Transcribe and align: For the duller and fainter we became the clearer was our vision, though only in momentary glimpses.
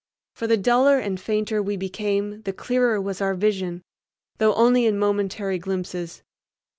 For 0.33 0.47
the 0.47 0.57
duller 0.57 0.97
and 0.97 1.19
fainter 1.21 1.61
we 1.61 1.77
became 1.77 2.41
the 2.41 2.53
clearer 2.53 2.99
was 2.99 3.21
our 3.21 3.35
vision, 3.35 3.83
though 4.39 4.55
only 4.55 4.87
in 4.87 4.97
momentary 4.97 5.59
glimpses. 5.59 6.23